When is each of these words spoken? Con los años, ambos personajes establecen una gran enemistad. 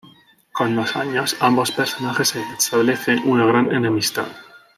Con 0.51 0.75
los 0.75 0.95
años, 0.95 1.35
ambos 1.41 1.69
personajes 1.71 2.35
establecen 2.35 3.21
una 3.29 3.45
gran 3.45 3.71
enemistad. 3.71 4.25